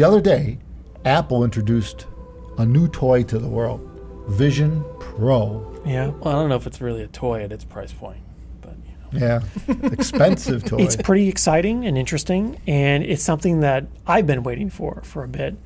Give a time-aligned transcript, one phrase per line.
[0.00, 0.56] The other day,
[1.04, 2.06] Apple introduced
[2.56, 3.86] a new toy to the world,
[4.28, 5.78] Vision Pro.
[5.84, 6.06] Yeah.
[6.06, 8.22] Well, I don't know if it's really a toy at its price point,
[8.62, 8.76] but
[9.12, 9.42] you know.
[9.68, 10.78] Yeah, expensive toy.
[10.78, 15.28] It's pretty exciting and interesting, and it's something that I've been waiting for for a
[15.28, 15.56] bit.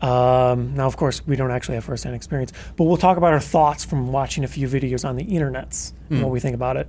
[0.00, 3.40] Um, now, of course, we don't actually have first-hand experience, but we'll talk about our
[3.40, 6.88] thoughts from watching a few videos on the internets and what we think about it.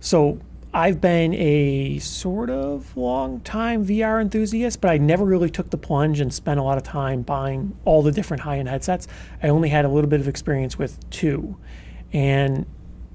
[0.00, 0.40] So,
[0.72, 6.20] I've been a sort of long-time VR enthusiast, but I never really took the plunge
[6.20, 9.08] and spent a lot of time buying all the different high-end headsets.
[9.42, 11.56] I only had a little bit of experience with two,
[12.12, 12.66] and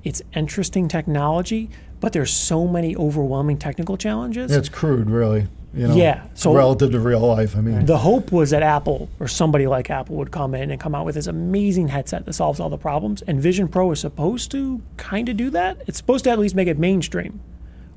[0.03, 1.69] it's interesting technology,
[1.99, 4.51] but there's so many overwhelming technical challenges.
[4.51, 5.47] it's crude, really.
[5.75, 7.57] You know, Yeah, so- relative to real life.
[7.57, 10.79] I mean, The hope was that Apple or somebody like Apple would come in and
[10.79, 13.23] come out with this amazing headset that solves all the problems.
[13.23, 15.77] And Vision Pro is supposed to kind of do that.
[15.87, 17.39] It's supposed to at least make it mainstream,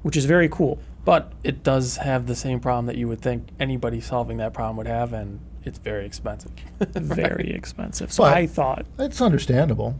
[0.06, 0.78] which is very cool.
[1.04, 4.76] But it does have the same problem that you would think anybody solving that problem
[4.76, 6.52] would have, and it's very expensive.
[6.94, 8.12] Very expensive.
[8.12, 9.96] So But- I thought, it's understandable.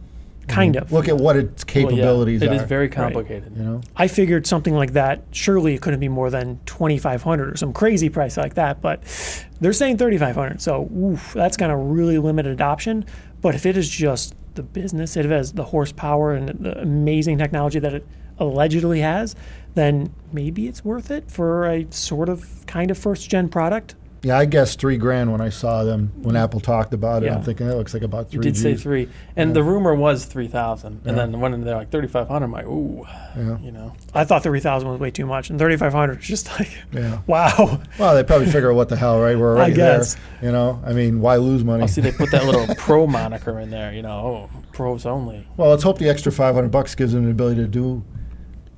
[0.47, 0.93] kind of.
[0.93, 2.61] Look at what its capabilities well, yeah, are.
[2.61, 3.51] It is very complicated.
[3.57, 7.57] you know, I figured something like that surely it couldn't be more than 2500 or
[7.57, 9.03] some crazy price like that, but
[9.59, 10.61] they're saying 3500.
[10.61, 13.03] So, oof, that's going to really limit adoption,
[13.41, 17.79] but if it is just the business, it has the horsepower and the amazing technology
[17.79, 18.05] that it
[18.37, 19.35] allegedly has,
[19.75, 23.95] then maybe it's worth it for a sort of kind of first gen product.
[24.23, 24.37] Yeah.
[24.37, 27.27] I guess three grand when I saw them when Apple talked about it.
[27.27, 27.35] Yeah.
[27.35, 28.37] I'm thinking it looks like about three.
[28.37, 28.51] You three.
[28.51, 31.25] did say three, and the rumor was three thousand, and Yeah.
[31.25, 33.05] then when they're like thirty five hundred, I'm like, ooh,
[33.37, 33.57] Yeah.
[33.59, 33.93] you know.
[34.13, 37.19] I thought 3000 was way too much and 3500 is just like Yeah.
[37.27, 37.79] wow.
[37.99, 39.37] Well, they probably figure what the hell, right?
[39.37, 40.15] We're already guess.
[40.15, 40.23] there.
[40.47, 41.83] You know, I mean, why lose money?
[41.83, 43.93] Oh, see, they put that little pro moniker in there.
[43.93, 45.47] You know, oh, pros only.
[45.57, 48.03] Well, let's hope the extra 500 bucks gives them the ability to do,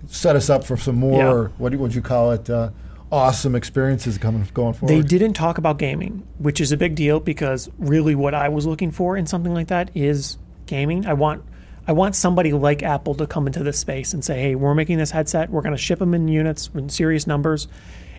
[0.07, 1.51] set us up for some more.
[1.57, 2.49] What do would you call it?
[2.49, 2.69] Uh,
[3.11, 4.95] awesome experiences coming going forward.
[4.95, 8.65] They didn't talk about gaming, which is a big deal because really what I was
[8.65, 11.05] looking for in something like that is gaming.
[11.05, 11.43] I want
[11.87, 14.97] I want somebody like Apple to come into this space and say, "Hey, we're making
[14.97, 15.49] this headset.
[15.49, 17.67] We're going to ship them in units in serious numbers,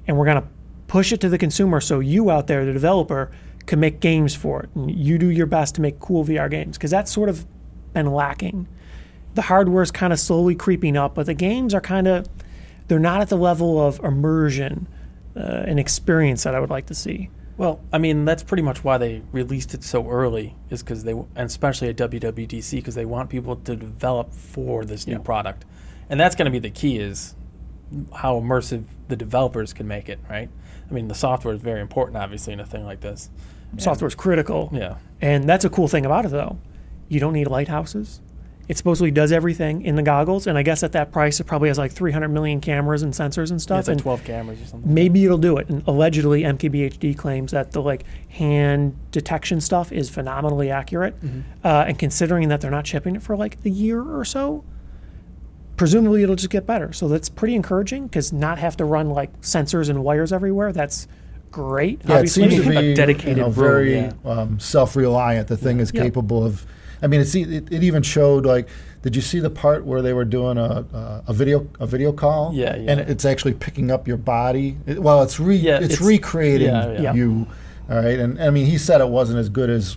[0.06, 0.48] and we're going to
[0.88, 3.30] push it to the consumer so you out there, the developer,
[3.66, 4.70] can make games for it.
[4.74, 7.46] And you do your best to make cool VR games because that's sort of
[7.92, 8.66] been lacking.
[9.34, 12.26] The hardware is kind of slowly creeping up, but the games are kind of
[12.90, 14.88] they're not at the level of immersion
[15.36, 17.30] uh, and experience that I would like to see.
[17.56, 21.12] Well, I mean, that's pretty much why they released it so early, is because they,
[21.12, 25.18] and especially at WWDC, because they want people to develop for this new Yeah.
[25.20, 25.64] product,
[26.08, 27.36] and that's going to be the key is
[28.16, 30.48] how immersive the developers can make it, right?
[30.90, 33.30] I mean, the software is very important, obviously, in a thing like this.
[33.78, 34.68] Software is critical.
[34.72, 36.58] Yeah, And that's a cool thing about it, though.
[37.08, 38.20] You don't need lighthouses.
[38.68, 41.68] It supposedly does everything in the goggles, and I guess at that price, it probably
[41.68, 43.78] has like 300 million cameras and sensors and yeah stuff.
[43.80, 44.94] it's like and 12 cameras or something.
[44.94, 45.68] maybe it'll do it.
[45.68, 51.16] And allegedly, MKBHD claims that the like hand detection stuff is phenomenally accurate.
[51.64, 54.62] Uh, and considering that they're not shipping it for like a year or so,
[55.76, 56.92] presumably it'll just get better.
[56.92, 60.72] So that's pretty encouraging because not have to run like sensors and wires everywhere.
[60.72, 61.08] That's
[61.50, 62.02] great.
[62.06, 64.12] Yeah, it seems to a be dedicated you know, very yeah.
[64.24, 65.48] um, self-reliant.
[65.48, 66.02] The thing is Yeah.
[66.02, 66.64] capable of.
[67.02, 68.68] I mean, it's, e- it, it even showed like.
[69.02, 72.12] Did you see the part where they were doing a, a, a video a video
[72.12, 72.52] call?
[72.52, 72.90] Yeah, yeah.
[72.92, 74.76] And it's actually picking up your body.
[74.86, 77.14] It, well, it's re Yeah, it's, it's- recreating yeah, yeah.
[77.14, 77.46] you.
[77.88, 79.96] All right, and I mean, he said it wasn't as good as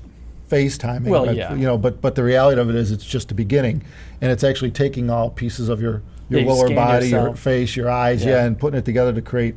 [0.50, 1.08] FaceTiming.
[1.10, 1.54] Well, but, yeah.
[1.54, 3.84] You know, but but the reality of it is, it's just the beginning,
[4.22, 7.36] and it's actually taking all pieces of your your Yeah, you lower scan body, your
[7.36, 8.32] face, your eyes, Yeah.
[8.32, 9.56] yeah, and putting it together to create.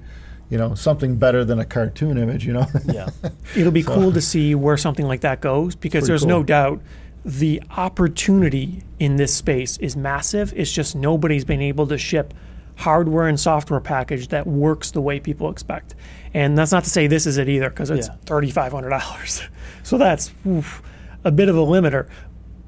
[0.49, 2.47] You know something better than a cartoon image.
[2.47, 2.67] You know.
[2.85, 3.09] Yeah,
[3.57, 6.81] It'll be cool to see where something like that goes because Pretty there's no doubt
[7.27, 10.53] the opportunity in this space is massive.
[10.57, 12.33] It's just nobody's been able to ship
[12.77, 15.97] hardware and software package that works the way people expect.
[16.33, 18.15] And that's not to say this is it either because it's Yeah.
[18.27, 19.49] $3,500.
[19.83, 20.83] so that's oof,
[21.25, 22.09] a bit of a limiter.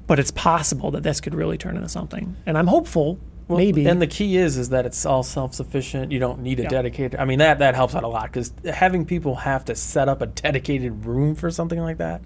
[0.07, 2.35] But it's possible that this could really turn into something.
[2.45, 3.87] And I'm hopeful, Well, maybe.
[3.87, 6.11] And the key is is that it's all self sufficient.
[6.11, 6.69] You don't need a Yeah.
[6.69, 7.17] dedicated.
[7.19, 10.21] I mean that that helps out a lot because having people have to set up
[10.21, 12.21] a dedicated room for something like that,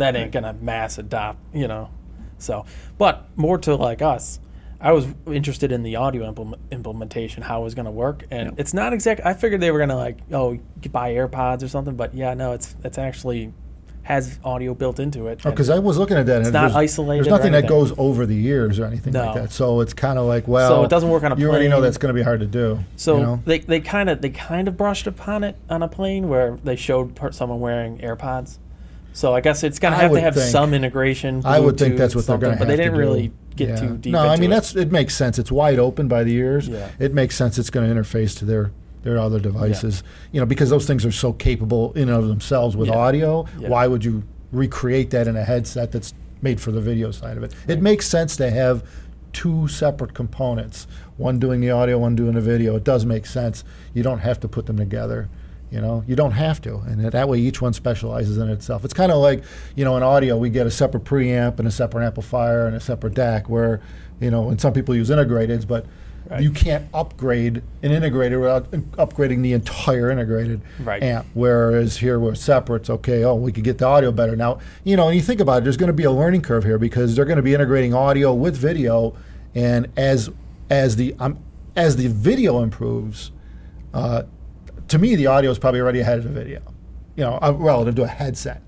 [0.00, 1.38] that ain't gonna mass adopt.
[1.54, 1.90] You know,
[2.38, 2.64] so
[2.98, 4.40] but more to like us.
[4.82, 8.48] I was interested in the audio implement, implementation, how it was going to work, and
[8.48, 8.54] Yeah.
[8.56, 9.20] it's not exact.
[9.26, 10.58] I figured they were going to like, oh,
[10.90, 13.52] buy AirPods or something, but yeah, no, it's it's actually
[14.02, 15.40] has audio built into it.
[15.44, 16.42] Oh, because I was looking at that.
[16.42, 19.52] and not there's, isolated There's nothing that goes over the ears or anything like that.
[19.52, 21.80] So it's kind of like, well, So it doesn't work on a You already know
[21.80, 22.80] that's going to be hard to do.
[22.96, 23.42] So you know?
[23.44, 26.76] they they kind of they kind of brushed upon it on a plane where they
[26.76, 28.58] showed someone wearing AirPods.
[29.12, 31.42] So I guess it's gonna have to have think- some integration.
[31.44, 33.76] I would think that's what they're going to have But they didn't really get Yeah.
[33.76, 34.12] too deep.
[34.12, 34.54] No, I mean it.
[34.54, 35.38] that's it makes sense.
[35.38, 36.68] It's wide open by the ears.
[36.68, 36.88] Yeah.
[36.98, 37.58] It makes sense.
[37.58, 38.70] It's going to interface to their
[39.02, 40.02] their other devices.
[40.30, 42.94] You know, because those things are so capable in and of themselves with Yeah.
[42.96, 43.46] audio.
[43.58, 43.68] Yeah.
[43.68, 44.22] Why would you
[44.52, 47.52] recreate that in a headset that's made for the video side of it?
[47.66, 48.82] It makes sense to have
[49.32, 50.86] two separate components,
[51.16, 52.76] one doing the audio, one doing the video.
[52.76, 53.64] It does make sense.
[53.94, 55.28] You don't have to put them together.
[55.70, 58.84] You know, you don't have to, and that way each one specializes in itself.
[58.84, 59.44] It's kind of like,
[59.76, 62.80] you know, in audio we get a separate preamp and a separate amplifier and a
[62.80, 63.48] separate DAC.
[63.48, 63.80] Where,
[64.20, 65.86] you know, and some people use integrateds, but
[66.28, 66.42] Right.
[66.42, 71.02] you can't upgrade an integrator without upgrading the entire integrated Right.
[71.02, 71.26] amp.
[71.34, 72.82] Whereas here we're separate.
[72.82, 73.24] It's okay.
[73.24, 74.58] Oh, we could get the audio better now.
[74.84, 76.78] You know, and you think about it, there's going to be a learning curve here
[76.78, 79.14] because they're going to be integrating audio with video,
[79.54, 80.30] and as
[80.68, 81.38] as the um,
[81.74, 83.32] as the video improves,
[83.94, 84.22] uh,
[84.90, 86.60] to me the audio is probably already ahead of the video.
[87.16, 88.62] You know, uh, relative to a headset,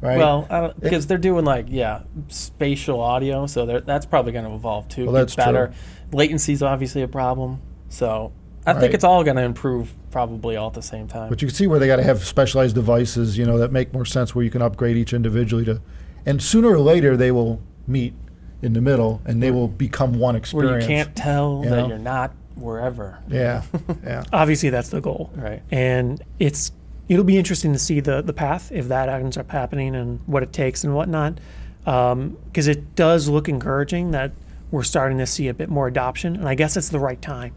[0.00, 0.18] right?
[0.18, 5.04] Well, because they're doing like yeah, spatial audio, so that's probably going to evolve too.
[5.04, 5.68] Well, that's better.
[5.68, 6.18] true.
[6.18, 8.32] Latency is obviously a problem, so
[8.66, 8.80] I Right.
[8.80, 11.28] think it's all going to improve probably all at the same time.
[11.28, 13.92] But you can see where they got to have specialized devices, you know, that make
[13.92, 15.80] more sense where you can upgrade each individually to,
[16.24, 18.14] and sooner or later they will meet
[18.62, 20.70] in the middle and they will become one experience.
[20.72, 21.88] Where you can't tell you that know?
[21.88, 23.18] you're not wherever.
[23.28, 23.62] Yeah,
[24.04, 24.24] yeah.
[24.32, 25.30] Obviously, that's the goal.
[25.34, 25.62] Right.
[25.70, 26.72] And it's
[27.08, 30.42] it'll be interesting to see the the path if that ends up happening and what
[30.42, 31.38] it takes and whatnot.
[31.86, 34.32] Um, because it does look encouraging that
[34.70, 37.54] we're starting to see a bit more adoption, and I guess it's the right time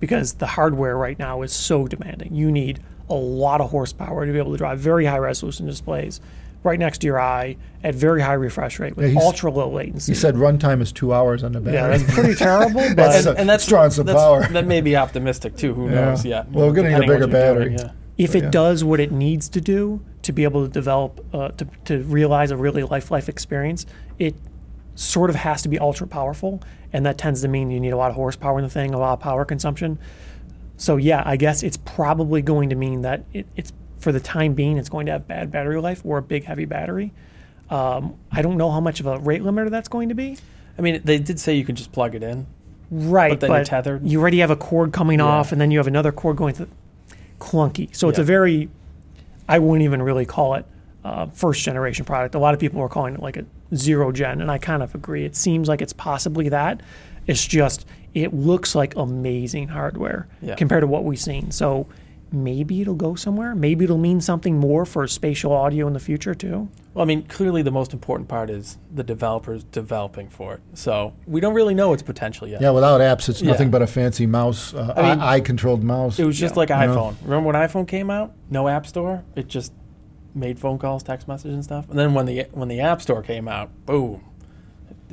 [0.00, 2.34] because the hardware right now is so demanding.
[2.34, 6.20] You need a lot of horsepower to be able to drive very high resolution displays
[6.62, 10.12] right next to your eye at very high refresh rate with Yeah, ultra low latency.
[10.12, 11.74] He said runtime is two hours on the battery.
[11.80, 14.46] yeah, that's pretty terrible, but That's a- drawing some that's- power.
[14.48, 15.72] That may be optimistic too.
[15.74, 15.94] Who Yeah.
[16.06, 16.44] knows Yeah.
[16.52, 17.76] Well, we're gonna need a bigger you're doing, battery.
[17.78, 17.90] yeah.
[18.18, 18.50] if But it yeah.
[18.50, 22.50] does what it needs to do to be able to develop uh, to, to realize
[22.50, 23.86] a really life life experience
[24.18, 24.34] it
[24.94, 26.60] sort of has to be ultra powerful
[26.92, 28.98] and that tends to mean you need a lot of horsepower in the thing a
[28.98, 29.98] lot of power consumption
[30.76, 34.54] so yeah i guess it's probably going to mean that it, it's for the time
[34.54, 37.12] being it's going to have bad battery life or a big heavy battery
[37.70, 40.36] um, i don't know how much of a rate limiter that's going to be
[40.78, 42.46] I mean, they did say you can just plug it in.
[42.90, 44.06] Right, But then you're tethered.
[44.06, 45.26] You already have a cord coming Yeah.
[45.26, 46.68] off, and then you have another cord going to
[47.38, 47.94] clunky.
[47.94, 48.22] So it's Yeah.
[48.22, 48.68] a very,
[49.46, 50.64] I wouldn't even really call it
[51.04, 52.34] uh, first generation product.
[52.34, 53.44] A lot of people are calling it like a
[53.74, 55.24] zero gen, and I kind of agree.
[55.26, 56.80] It seems like it's possibly that.
[57.26, 60.54] It's just it looks like amazing hardware Yeah.
[60.54, 61.50] compared to what we've seen.
[61.50, 61.86] So
[62.32, 63.54] maybe it'll go somewhere.
[63.54, 66.68] Maybe it'll mean something more for spatial audio in the future too.
[66.94, 70.60] Well, I mean, clearly the most important part is the developers developing for it.
[70.74, 72.60] So we don't really know its potential yet.
[72.60, 73.52] Yeah, without apps, it's Yeah.
[73.52, 76.18] nothing but a fancy mouse, uh, I mean, eye controlled mouse.
[76.18, 76.58] It was just Yeah.
[76.60, 76.96] like You know?
[76.96, 77.14] iPhone.
[77.22, 78.32] Remember when iPhone came out?
[78.50, 79.22] No app store.
[79.36, 79.72] It just
[80.34, 81.88] made phone calls, text messages, and stuff.
[81.90, 84.20] And then when the when the App Store came out, boom,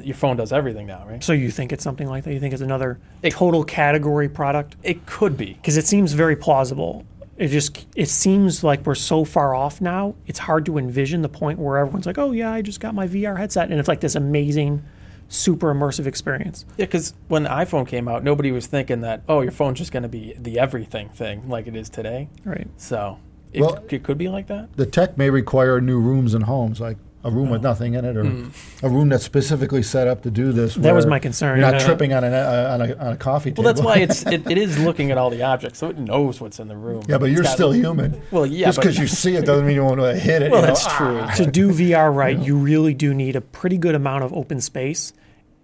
[0.04, 1.24] your phone does everything now, right?
[1.24, 2.34] So you think it's something like that?
[2.34, 4.76] You think it's another It- total category product?
[4.84, 5.54] It could be.
[5.54, 7.06] because it seems very plausible.
[7.38, 10.16] It just it seems like we're so far off now.
[10.26, 13.08] It's hard to envision the point where everyone's like, "Oh yeah, I just got my
[13.08, 14.82] VR headset," and it's like this amazing,
[15.28, 16.66] super immersive experience.
[16.78, 19.92] Yeah, because when the iPhone came out, nobody was thinking that oh, your phone's just
[19.92, 22.28] going to be the everything thing like it is today.
[22.44, 22.68] Right.
[22.78, 23.20] So
[23.54, 24.76] it, Well- it could be like that.
[24.76, 28.16] the tech may require new rooms and homes, like a room with nothing in it,
[28.16, 30.76] or a room that's specifically set up to do this.
[30.76, 31.58] That was my concern.
[31.60, 31.86] You're not Yeah.
[31.86, 33.64] tripping on, an, uh, on, a, on a coffee table.
[33.64, 36.40] Well, that's why it's it, it is looking at all the objects, so it knows
[36.40, 37.04] what's in the room.
[37.10, 38.22] yeah, but It's you're got- still human.
[38.32, 40.52] Well, yeah, Just because you see it doesn't mean you want to hit it.
[40.52, 40.74] Well, you know?
[40.74, 41.20] that's true.
[41.20, 41.32] Ah.
[41.32, 45.12] to do VR right, you really do need a pretty good amount of open space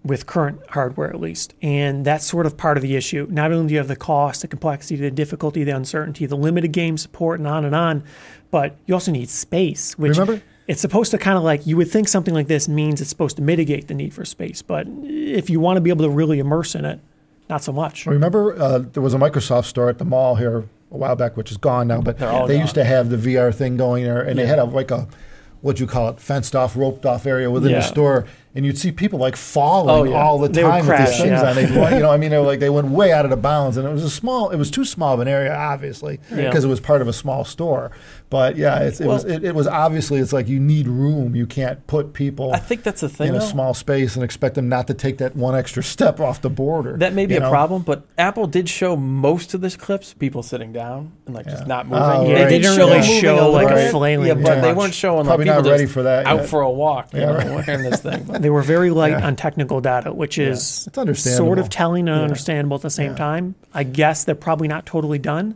[0.03, 1.53] with current hardware at least.
[1.61, 3.25] And that's sort of part of the issue.
[3.29, 6.73] Not only do you have the cost, the complexity, the difficulty, the uncertainty, the limited
[6.73, 8.03] game support, and on and on,
[8.51, 10.41] but you also need space, which Remember?
[10.67, 13.35] It's supposed to kind of like you would think something like this means it's supposed
[13.37, 14.61] to mitigate the need for space.
[14.61, 16.99] But if you want to be able to really immerse in it,
[17.49, 18.05] not so much.
[18.05, 20.59] Remember, uh, there was a Microsoft store at the mall here
[20.91, 22.01] a while back, which is gone now.
[22.01, 22.61] But They're all they gone.
[22.61, 25.07] used to have the VR thing going there, and they had a like a
[25.61, 27.77] what do you call it, fenced off, roped off area within Yeah.
[27.77, 28.25] the store,
[28.55, 30.15] and you'd see people like falling Oh, yeah.
[30.21, 31.49] all the They time with these things yeah.
[31.49, 31.55] on.
[31.55, 31.63] They,
[31.95, 33.87] you know, I mean, they were like they went way out of the bounds, and
[33.87, 34.49] it was a small.
[34.51, 36.47] It was too small of an area, obviously, Yeah.
[36.47, 37.91] because it was part of a small store.
[38.29, 41.35] But yeah, it's, it was it, it was obviously it's like you need room.
[41.35, 43.27] You can't put people I think that's the thing.
[43.29, 43.45] in a though.
[43.45, 46.97] small space and expect them not to take that one extra step off the border.
[46.97, 47.49] That may be a know?
[47.51, 51.67] problem, but Apple did show most of this clips people sitting down and like just
[51.67, 52.03] not moving.
[52.03, 52.49] Oh, Yeah, right.
[52.49, 55.59] they didn't really show, like, a flailing Yeah, but they weren't showing Probably like not
[55.59, 56.49] people ready just for that out yet.
[56.49, 57.13] for a walk.
[57.13, 58.25] You Yeah, know, wearing this thing.
[58.43, 59.25] They were very light Yeah.
[59.25, 61.45] on technical data, which is understandable.
[61.47, 62.23] sort of telling and Yeah.
[62.23, 63.17] understandable at the same Yeah.
[63.17, 63.55] time.
[63.73, 65.55] I guess they're probably not totally done.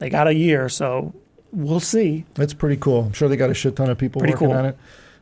[0.00, 1.14] They got a year, so
[1.52, 2.24] we'll see.
[2.36, 3.04] It's pretty cool.
[3.06, 4.56] I'm sure they got a shit ton of people Pretty working cool.
[4.56, 4.76] on it,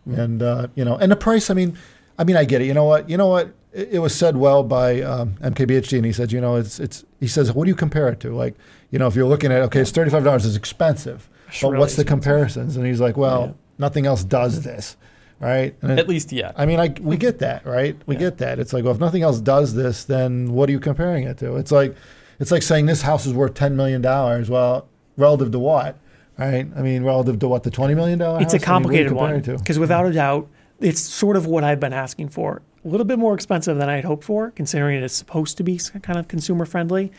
[0.07, 1.49] and uh, you know, and the price.
[1.51, 1.77] I mean,
[2.19, 2.65] I mean, I get it.
[2.67, 3.09] You know what?
[3.09, 3.53] You know what?
[3.73, 7.05] it, it was said well by um, MKBHD, and he said, you know, it's it's.
[7.21, 8.35] He says, what do you compare it to?
[8.35, 8.55] Like,
[8.91, 11.69] you know, if you're looking at okay, it's thirty five dollars, it's expensive, It's but
[11.69, 12.77] really what's the comparisons?
[12.77, 13.53] And he's like, well, Yeah.
[13.79, 14.97] nothing else does this,
[15.41, 15.75] right?
[15.83, 16.55] And it- At least yet.
[16.57, 17.97] I mean, I, we get that, right?
[18.07, 18.21] We Yeah.
[18.21, 18.59] get that.
[18.59, 21.57] It's like, well, if nothing else does this, then what are you comparing it to?
[21.57, 21.95] It's like,
[22.39, 24.51] it's like saying this house is worth ten million dollars.
[24.51, 25.97] Well, relative to what,
[26.39, 26.67] right?
[26.77, 28.41] I mean, relative to what the twenty million dollar.
[28.43, 28.69] It's a house?
[28.69, 30.49] I mean, what are you complicated one because without a doubt,
[30.81, 32.61] it's sort of what I've been asking for.
[32.85, 35.81] A little bit more expensive than I had hoped for, considering it's supposed to be
[36.03, 37.11] kind of consumer friendly.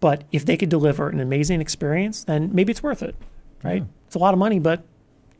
[0.00, 3.14] But if they could deliver an amazing experience, then maybe it's worth it,
[3.62, 3.82] right?
[3.82, 3.88] Yeah.
[4.06, 4.82] It's a lot of money, but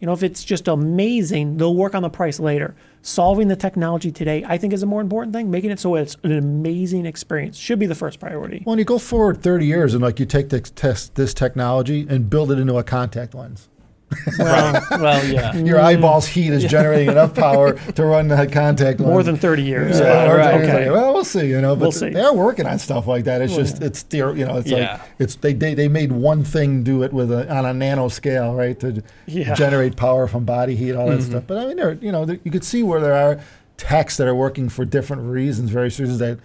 [0.05, 2.77] you know, if it's just amazing, they'll work on the price later.
[3.01, 5.51] Solving the technology today, I think, is a more important thing.
[5.51, 8.63] Making it so it's an amazing experience should be the first priority.
[8.67, 12.07] Well, and you go forward 30 years and like you take this, test, this technology
[12.07, 13.71] and build it into a contact lens.
[14.39, 15.55] Well, well, yeah.
[15.57, 19.11] Your eyeballs heat is generating enough power to run that contact lens.
[19.11, 19.99] more than 30 years.
[19.99, 20.55] Yeah, but right.
[20.63, 20.91] Okay.
[20.91, 21.47] Well, we'll see.
[21.47, 22.11] You know, but We'll see.
[22.11, 23.43] they're working on stuff like that.
[23.43, 24.93] It's Well, just it's theor- you know it's Yeah.
[24.93, 28.09] like it's they, they they made one thing do it with a on a nano
[28.09, 28.79] scale, right?
[28.81, 29.55] To Yeah.
[29.55, 31.23] generate power from body heat, all that Mhm.
[31.31, 31.45] stuff.
[31.47, 33.39] But I mean, there you know there, you could see where there are
[33.77, 36.39] techs that are working for different reasons, various reasons that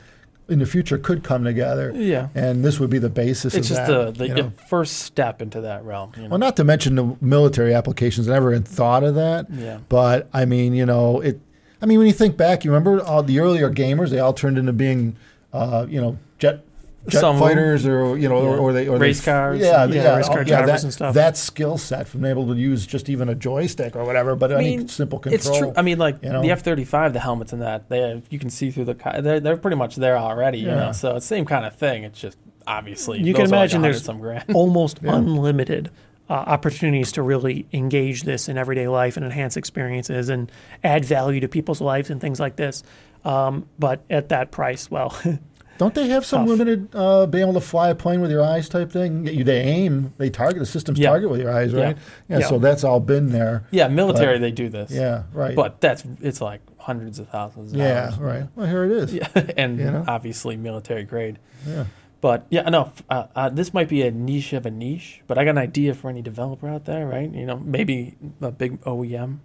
[0.49, 2.29] in the future could come together, Yeah.
[2.35, 3.53] and this would be the basis.
[3.55, 4.51] It's of just that, the, the you know.
[4.67, 6.11] first step into that realm.
[6.15, 6.29] You know?
[6.29, 8.27] Well, not to mention the military applications.
[8.29, 9.47] I never even thought of that.
[9.51, 9.79] yeah.
[9.89, 11.39] But I mean, you know, it.
[11.81, 14.09] I mean, when you think back, you remember all the earlier gamers?
[14.09, 15.15] They all turned into being,
[15.53, 16.65] uh, you know, jet
[17.07, 18.59] jet Some fighters, or you know, or, Yeah.
[18.61, 19.59] or they or Race they, cars.
[19.59, 21.13] Yeah, Yeah, yeah, race car all- yeah, drivers that, and stuff.
[21.15, 24.51] That skill set from being able to use just even a joystick or whatever, but
[24.51, 25.35] I any mean, simple control.
[25.35, 25.73] It's true.
[25.77, 26.41] I mean, like you know?
[26.41, 29.19] the F thirty five, the helmets and that, they have, you can see through the.
[29.21, 30.59] They're, they're pretty much there already.
[30.59, 32.03] You know, so it's the same kind of thing.
[32.03, 32.37] It's just
[32.67, 34.43] obviously You can those are like imagine there's some grand.
[34.53, 35.15] almost Yeah.
[35.15, 35.89] unlimited
[36.29, 40.51] uh, opportunities to really engage this in everyday life and enhance experiences and
[40.83, 42.83] add value to people's lives and things like this.
[43.25, 45.17] Um, but at that price, well,
[45.79, 46.49] Don't they have some tough.
[46.49, 49.25] limited uh, being able to fly a plane with your eyes type thing?
[49.25, 51.09] You, they aim, they target the systems Yeah.
[51.09, 51.97] target with your eyes, right?
[52.27, 52.39] Yeah.
[52.39, 52.47] Yeah.
[52.47, 53.65] So that's all been there.
[53.71, 54.91] Yeah, military they do this.
[54.91, 55.23] Yeah.
[55.33, 55.55] Right.
[55.55, 57.71] but that's it's like hundreds of thousands.
[57.73, 58.11] Of yeah.
[58.11, 58.17] dollars.
[58.19, 58.47] Right.
[58.55, 59.13] Well, here it is.
[59.19, 60.05] Yeah, and You know?
[60.07, 61.39] obviously military grade.
[61.65, 61.85] Yeah.
[62.21, 65.45] But yeah, no, uh, uh, this might be a niche of a niche, but I
[65.45, 67.31] got an idea for any developer out there, right?
[67.33, 69.37] You know, maybe a big OEM,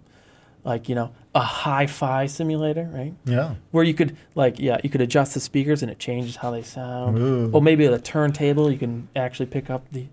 [0.65, 3.13] like you know, a hi-fi simulator, right?
[3.25, 3.55] Yeah.
[3.71, 6.63] Where you could like, yeah, you could adjust the speakers and it changes how they
[6.63, 7.17] sound.
[7.19, 7.51] Ooh.
[7.53, 10.07] Or maybe at a turntable, you can actually pick up the.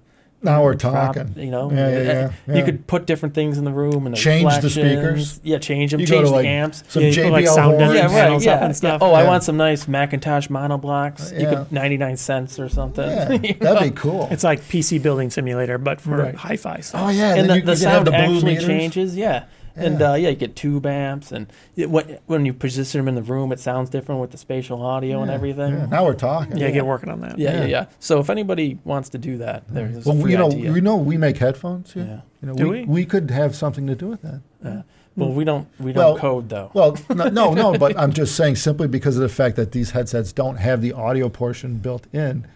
[0.44, 1.34] Now we're prop, talking.
[1.38, 4.52] You know, Yeah, yeah, yeah, You could put different things in the room and Change
[4.60, 5.38] the speakers.
[5.44, 6.00] Yeah, change them.
[6.00, 6.82] You go change the like, amps.
[6.88, 7.94] Some Yeah, put, like, JBL sound horns.
[7.94, 8.42] Yeah, right.
[8.42, 8.64] Yeah.
[8.64, 9.00] and stuff.
[9.00, 9.06] yeah.
[9.08, 11.32] Oh, I want some nice McIntosh monoblocks.
[11.40, 13.08] You could ninety nine cents or something.
[13.08, 13.80] Yeah, that'd know?
[13.80, 14.26] be cool.
[14.32, 16.34] it's like PC building simulator, but for Right.
[16.34, 17.00] hi-fi stuff.
[17.04, 18.66] oh yeah, and then the, you, the you sound the actually meters.
[18.66, 19.16] changes.
[19.16, 19.44] Yeah.
[19.76, 20.12] And Yeah.
[20.12, 23.22] uh, yeah, you get tube amps, and it, when, when you position them in the
[23.22, 25.74] room, it sounds different with the spatial audio and everything.
[25.74, 25.86] yeah.
[25.86, 26.56] Now we're talking.
[26.58, 26.72] yeah, yeah.
[26.72, 27.38] get working on that.
[27.38, 27.66] Yeah, yeah, Yeah.
[27.66, 27.84] yeah.
[28.00, 30.72] So if anybody wants to do that, there's Well, a free you know, idea.
[30.72, 31.92] we know we make headphones.
[31.92, 32.04] Here.
[32.04, 32.20] yeah.
[32.42, 33.04] You know, Do we, we?
[33.06, 34.40] could have something to do with that.
[34.64, 34.82] yeah.
[35.14, 36.70] Well, we don't we don't Well, code though.
[36.72, 39.90] Well, no, no, no, but I'm just saying simply because of the fact that these
[39.90, 42.46] headsets don't have the audio portion built in.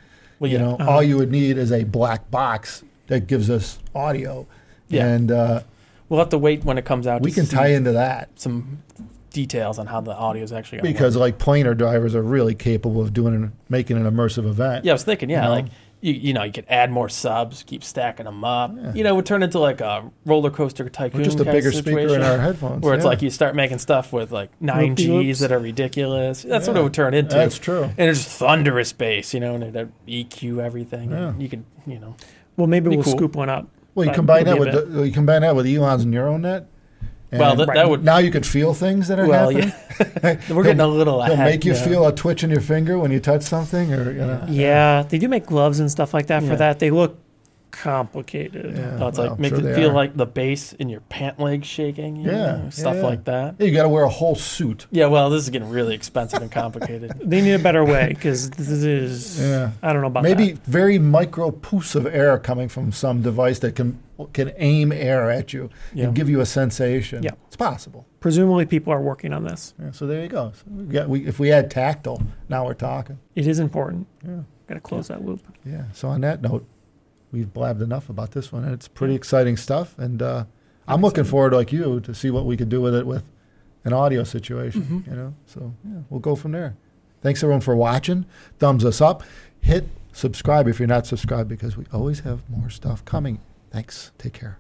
[0.41, 0.91] Well, You know, Uh-huh.
[0.91, 4.47] all you would need is a black box that gives us audio,
[4.89, 5.07] Yeah.
[5.07, 5.61] and uh,
[6.09, 7.23] We'll have to wait when it comes out.
[7.23, 8.83] we to can see tie into that some
[9.31, 13.03] details on how the audio is actually going because like planar drivers are really capable
[13.03, 14.85] of doing an, making an immersive event.
[14.85, 15.51] Yeah, I was thinking, yeah, You know?
[15.51, 15.67] like
[16.01, 18.73] you, you know, you could add more subs, keep stacking them up.
[18.77, 18.93] Yeah.
[18.95, 21.21] You know, it would turn into like a roller coaster tycoon.
[21.21, 22.83] Or just a kind bigger speaker in situation, our headphones.
[22.83, 23.09] where it's yeah.
[23.09, 25.39] like you start making stuff with like nine Loop-de-loops.
[25.39, 26.43] Gs that are ridiculous.
[26.43, 27.35] That's what it would turn into.
[27.35, 27.85] That's true.
[27.85, 31.11] and it's thunderous bass, you know, and it'd EQ everything.
[31.11, 31.35] Yeah.
[31.39, 32.15] You could, you know,
[32.57, 33.17] Well, maybe Be we'll cool.
[33.17, 33.67] scoop one up.
[33.97, 36.69] Well, you combine that with the, you combine that with Elon's neural net.
[37.33, 39.73] Well, and that- that would- now you could feel things that are well, happening.
[40.23, 41.85] yeah, we're getting a little He'll make you yeah.
[41.85, 44.45] feel a twitch in your finger when you touch something, or you know.
[44.49, 46.79] Yeah, they do make gloves and stuff like that for that.
[46.79, 47.19] They look
[47.83, 48.77] complicated.
[48.77, 49.07] Yeah.
[49.09, 49.95] It's Well, like make sure it feel are.
[49.95, 52.17] like the bass in your pant leg shaking.
[52.17, 53.03] you Yeah, know, stuff yeah.
[53.03, 53.61] like that.
[53.61, 54.87] You got to wear a whole suit.
[54.91, 57.13] Yeah, well, this is getting really expensive and complicated.
[57.27, 59.41] They need a better way because this is.
[59.41, 59.73] Yeah.
[59.83, 60.65] I don't know about Maybe that.
[60.65, 63.99] very micro poofs of air coming from some device that can
[64.33, 66.07] can aim air at you Yeah.
[66.07, 67.23] and give you a sensation.
[67.23, 67.33] Yeah.
[67.49, 68.07] It's possible.
[68.21, 69.75] Presumably, people are working on this.
[69.79, 70.53] Yeah, so there you go.
[70.55, 73.19] So we got, we, if we add tactile, now we're talking.
[73.35, 74.07] It is important.
[74.25, 74.41] Yeah.
[74.69, 75.41] Got to close that loop.
[75.67, 75.85] Yeah.
[75.93, 76.67] So on that note,
[77.33, 79.99] we've blabbed enough about this one, and it's pretty exciting stuff.
[79.99, 80.45] And uh,
[80.89, 83.25] I'm looking forward, like you, to see what we could do with it with
[83.85, 84.83] an audio situation.
[84.83, 85.07] Mhm.
[85.11, 86.77] You know, so yeah, we'll go from there.
[87.23, 88.27] Thanks everyone for watching.
[88.59, 89.23] Thumbs us up.
[89.61, 93.39] Hit subscribe if you're not subscribed because we always have more stuff coming.
[93.71, 94.13] Thanks.
[94.19, 94.59] Take care.